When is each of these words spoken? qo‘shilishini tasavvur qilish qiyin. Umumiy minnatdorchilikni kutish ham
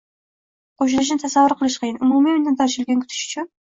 qo‘shilishini 0.79 1.23
tasavvur 1.25 1.55
qilish 1.61 1.79
qiyin. 1.87 2.03
Umumiy 2.09 2.39
minnatdorchilikni 2.43 3.03
kutish 3.07 3.41
ham 3.43 3.53